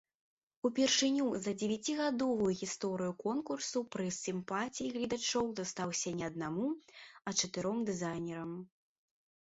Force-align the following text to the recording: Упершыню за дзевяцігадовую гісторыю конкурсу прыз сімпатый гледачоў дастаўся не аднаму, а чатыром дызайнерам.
Упершыню 0.67 1.25
за 1.43 1.51
дзевяцігадовую 1.59 2.47
гісторыю 2.61 3.11
конкурсу 3.25 3.83
прыз 3.97 4.17
сімпатый 4.29 4.87
гледачоў 4.95 5.53
дастаўся 5.61 6.17
не 6.21 6.25
аднаму, 6.31 6.67
а 7.27 7.35
чатыром 7.39 7.77
дызайнерам. 7.91 8.61